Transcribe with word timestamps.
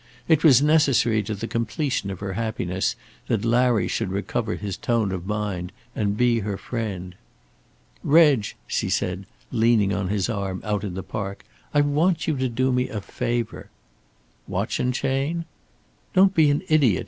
It 0.27 0.43
was 0.43 0.63
necessary 0.63 1.21
to 1.21 1.35
the 1.35 1.45
completion 1.45 2.09
of 2.09 2.21
her 2.21 2.33
happiness 2.33 2.95
that 3.27 3.45
Larry 3.45 3.87
should 3.87 4.09
recover 4.09 4.55
his 4.55 4.75
tone 4.75 5.11
of 5.11 5.27
mind 5.27 5.71
and 5.95 6.17
be 6.17 6.39
her 6.39 6.57
friend. 6.57 7.13
"Reg," 8.03 8.47
she 8.65 8.89
said, 8.89 9.27
leaning 9.51 9.93
on 9.93 10.07
his 10.07 10.27
arm 10.27 10.59
out 10.65 10.83
in 10.83 10.95
the 10.95 11.03
park, 11.03 11.45
"I 11.71 11.81
want 11.81 12.27
you 12.27 12.35
to 12.37 12.49
do 12.49 12.71
me 12.71 12.89
a 12.89 12.99
favour." 12.99 13.69
"Watch 14.47 14.79
and 14.79 14.91
chain?" 14.91 15.45
"Don't 16.15 16.33
be 16.33 16.49
an 16.49 16.63
idiot. 16.67 16.99